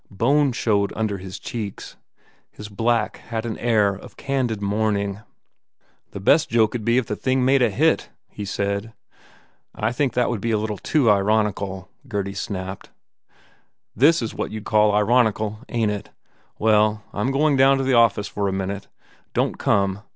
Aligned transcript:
Bone 0.09 0.51
showed 0.51 0.91
under 0.95 1.19
his 1.19 1.37
cheeks. 1.37 1.95
His 2.49 2.69
black 2.69 3.17
had 3.17 3.45
an 3.45 3.55
air 3.59 3.93
of 3.93 4.17
candid 4.17 4.59
mourning. 4.59 5.21
"The 6.09 6.19
best 6.19 6.49
joke 6.49 6.71
d 6.71 6.79
be 6.79 6.97
if 6.97 7.05
the 7.05 7.13
damned 7.13 7.21
thing 7.23 7.45
made 7.45 7.61
a 7.61 7.69
hit," 7.69 8.09
he 8.27 8.43
said. 8.43 8.93
"I 9.75 9.91
think 9.91 10.13
that 10.13 10.27
would 10.27 10.41
be 10.41 10.49
a 10.49 10.57
little 10.57 10.79
too 10.79 11.07
ironical," 11.11 11.87
Gurdy 12.07 12.33
snapped. 12.33 12.89
"This 13.95 14.23
is 14.23 14.33
what 14.33 14.49
you 14.49 14.59
d 14.61 14.63
call 14.63 14.91
ironical, 14.91 15.59
ain 15.69 15.89
t 15.89 15.93
it? 15.93 16.09
Well, 16.57 17.03
I 17.13 17.21
m 17.21 17.29
going 17.29 17.55
down 17.55 17.77
to 17.77 17.83
the 17.83 17.93
office 17.93 18.27
for 18.27 18.47
a 18.47 18.51
minute. 18.51 18.87
Don 19.35 19.49
t 19.51 19.55
come. 19.59 20.01